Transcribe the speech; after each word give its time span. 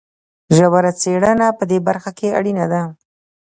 ژوره 0.55 0.91
څېړنه 1.01 1.47
په 1.57 1.63
دې 1.69 1.79
برخه 1.87 2.11
کې 2.17 2.33
اړینه 2.37 2.65
ده. 2.71 2.81